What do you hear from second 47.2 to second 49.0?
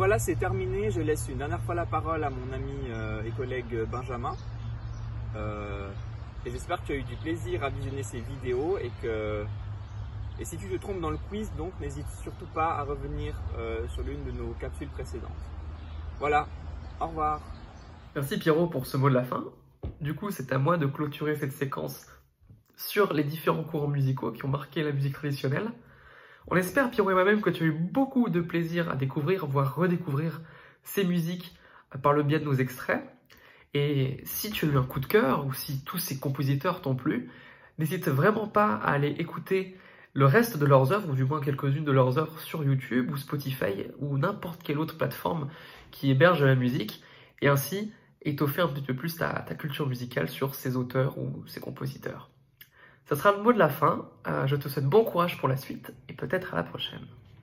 et ainsi étoffer un petit peu